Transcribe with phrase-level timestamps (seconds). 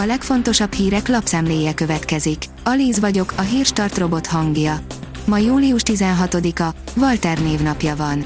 [0.00, 2.44] A legfontosabb hírek lapszemléje következik.
[2.64, 4.80] Alíz vagyok, a hírstart robot hangja.
[5.24, 8.24] Ma július 16-a, Walter névnapja van.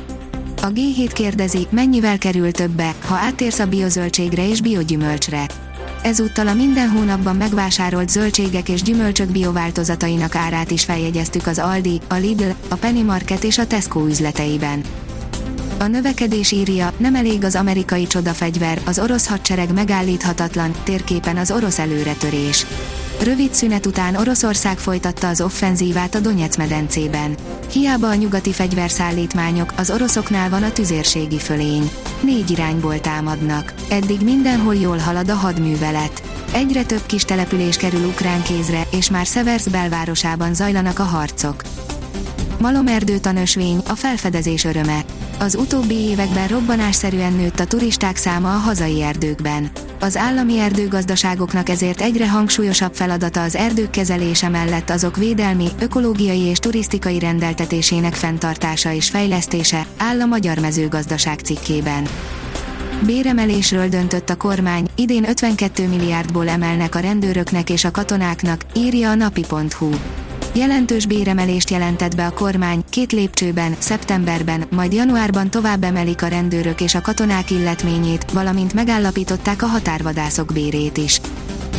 [0.62, 5.46] A G7 kérdezi, mennyivel kerül többe, ha áttérsz a biozöldségre és biogyümölcsre.
[6.02, 12.14] Ezúttal a minden hónapban megvásárolt zöldségek és gyümölcsök biováltozatainak árát is feljegyeztük az Aldi, a
[12.14, 14.82] Lidl, a Penny Market és a Tesco üzleteiben.
[15.78, 21.78] A növekedés írja, nem elég az amerikai csodafegyver, az orosz hadsereg megállíthatatlan, térképen az orosz
[21.78, 22.66] előretörés.
[23.22, 27.34] Rövid szünet után Oroszország folytatta az offenzívát a Donetsz medencében.
[27.72, 31.90] Hiába a nyugati fegyverszállítmányok, az oroszoknál van a tüzérségi fölény.
[32.20, 33.74] Négy irányból támadnak.
[33.88, 36.22] Eddig mindenhol jól halad a hadművelet.
[36.52, 41.62] Egyre több kis település kerül ukrán kézre, és már Seversz belvárosában zajlanak a harcok.
[42.62, 45.04] Malomerdőt a nösvény, a felfedezés öröme.
[45.38, 49.70] Az utóbbi években robbanásszerűen nőtt a turisták száma a hazai erdőkben.
[50.00, 56.58] Az állami erdőgazdaságoknak ezért egyre hangsúlyosabb feladata az erdők kezelése mellett azok védelmi, ökológiai és
[56.58, 62.06] turisztikai rendeltetésének fenntartása és fejlesztése, áll a Magyar Mezőgazdaság cikkében.
[63.06, 69.14] Béremelésről döntött a kormány, idén 52 milliárdból emelnek a rendőröknek és a katonáknak, írja a
[69.14, 69.90] napi.hu.
[70.54, 76.80] Jelentős béremelést jelentett be a kormány, két lépcsőben, szeptemberben, majd januárban tovább emelik a rendőrök
[76.80, 81.20] és a katonák illetményét, valamint megállapították a határvadászok bérét is.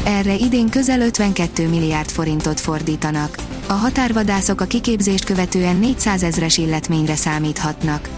[0.06, 3.36] Erre idén közel 52 milliárd forintot fordítanak.
[3.68, 8.10] A határvadászok a kiképzést követően 400 ezres illetményre számíthatnak.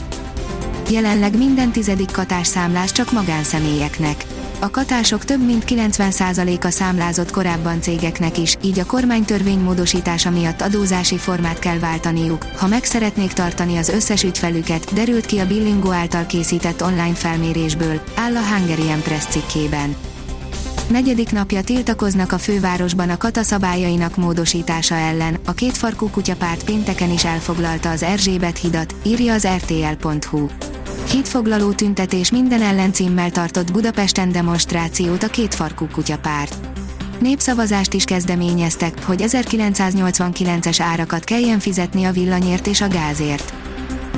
[0.89, 4.25] Jelenleg minden tizedik katásszámlás csak magánszemélyeknek
[4.59, 11.17] a katások több mint 90%-a számlázott korábban cégeknek is, így a kormánytörvény módosítása miatt adózási
[11.17, 16.25] formát kell váltaniuk, ha meg szeretnék tartani az összes ügyfelüket, derült ki a Billingo által
[16.25, 19.95] készített online felmérésből, áll a Hungarian Press cikkében.
[20.87, 27.25] Negyedik napja tiltakoznak a fővárosban a kata szabályainak módosítása ellen, a kétfarkú kutyapárt pénteken is
[27.25, 30.47] elfoglalta az Erzsébet hidat, írja az rtl.hu.
[31.11, 36.55] Hídfoglaló tüntetés minden ellencímmel tartott Budapesten demonstrációt a kétfarkú kutyapárt.
[37.19, 43.53] Népszavazást is kezdeményeztek, hogy 1989-es árakat kelljen fizetni a villanyért és a gázért.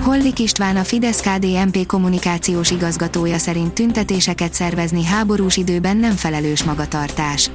[0.02, 7.52] Hollik István a fidesz KDNP kommunikációs igazgatója szerint tüntetéseket szervezni háborús időben nem felelős magatartás.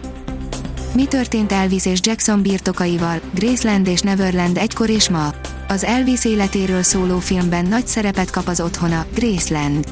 [0.95, 5.31] Mi történt Elvis és Jackson birtokaival, Graceland és Neverland egykor és ma?
[5.73, 9.85] Az Elvis életéről szóló filmben nagy szerepet kap az otthona, Graceland.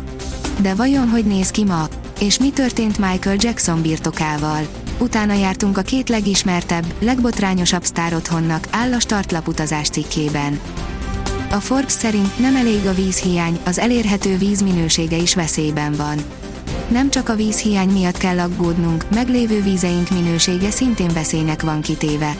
[0.61, 1.89] De vajon hogy néz ki ma?
[2.19, 4.67] És mi történt Michael Jackson birtokával?
[4.99, 10.61] Utána jártunk a két legismertebb, legbotrányosabb sztár otthonnak, áll a startlap utazás cikkében.
[11.51, 16.19] A Forbes szerint nem elég a vízhiány, az elérhető víz minősége is veszélyben van.
[16.89, 22.37] Nem csak a vízhiány miatt kell aggódnunk, meglévő vízeink minősége szintén veszélynek van kitéve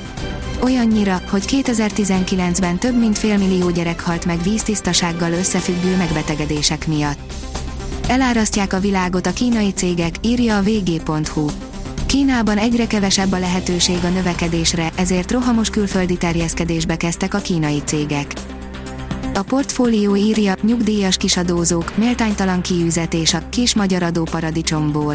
[0.63, 7.19] olyannyira, hogy 2019-ben több mint félmillió gyerek halt meg víztisztasággal összefüggő megbetegedések miatt.
[8.09, 11.47] Elárasztják a világot a kínai cégek, írja a vg.hu.
[12.07, 18.33] Kínában egyre kevesebb a lehetőség a növekedésre, ezért rohamos külföldi terjeszkedésbe kezdtek a kínai cégek.
[19.35, 25.15] A portfólió írja, nyugdíjas kisadózók, méltánytalan kiüzetés a kis magyar adóparadicsomból.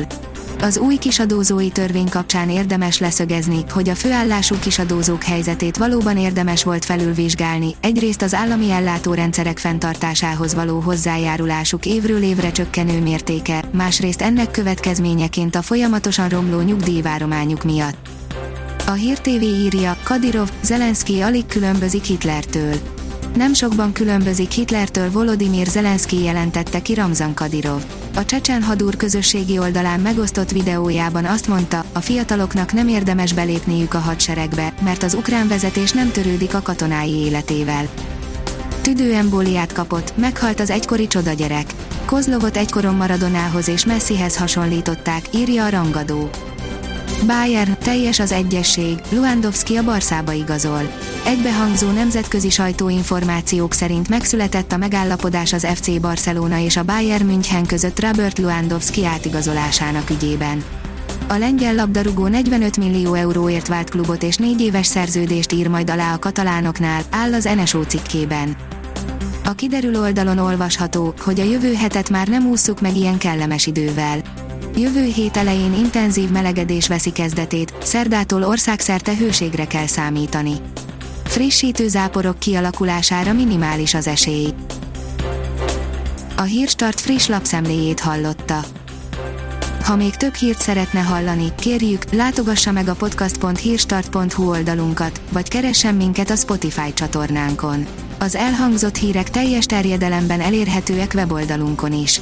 [0.61, 6.85] Az új kisadózói törvény kapcsán érdemes leszögezni, hogy a főállású kisadózók helyzetét valóban érdemes volt
[6.85, 15.55] felülvizsgálni, egyrészt az állami ellátórendszerek fenntartásához való hozzájárulásuk évről évre csökkenő mértéke, másrészt ennek következményeként
[15.55, 18.07] a folyamatosan romló nyugdíjvárományuk miatt.
[18.87, 22.94] A Hír TV írja, Kadirov, Zelenszky alig különbözik Hitlertől.
[23.35, 27.81] Nem sokban különbözik Hitlertől Volodymyr Zelenszky jelentette ki Ramzan Kadirov.
[28.15, 33.99] A Csecsen hadúr közösségi oldalán megosztott videójában azt mondta, a fiataloknak nem érdemes belépniük a
[33.99, 37.87] hadseregbe, mert az ukrán vezetés nem törődik a katonái életével.
[38.81, 41.73] Tüdőembóliát kapott, meghalt az egykori csodagyerek.
[42.05, 46.29] Kozlovot egykoron Maradonához és Messihez hasonlították, írja a rangadó.
[47.25, 50.81] Bayern, teljes az egyesség, Luandowski a Barszába igazol.
[51.25, 57.99] Egybehangzó nemzetközi sajtóinformációk szerint megszületett a megállapodás az FC Barcelona és a Bayern München között
[57.99, 60.63] Robert Luandowski átigazolásának ügyében.
[61.27, 66.13] A lengyel labdarúgó 45 millió euróért vált klubot és négy éves szerződést ír majd alá
[66.13, 68.55] a katalánoknál, áll az NSO cikkében.
[69.45, 74.21] A kiderül oldalon olvasható, hogy a jövő hetet már nem ússzuk meg ilyen kellemes idővel.
[74.77, 80.55] Jövő hét elején intenzív melegedés veszi kezdetét, szerdától országszerte hőségre kell számítani.
[81.23, 84.47] Frissítő záporok kialakulására minimális az esély.
[86.37, 88.59] A Hírstart friss lapszemléjét hallotta.
[89.83, 96.29] Ha még több hírt szeretne hallani, kérjük, látogassa meg a podcast.hírstart.hu oldalunkat, vagy keressen minket
[96.29, 97.85] a Spotify csatornánkon.
[98.19, 102.21] Az elhangzott hírek teljes terjedelemben elérhetőek weboldalunkon is.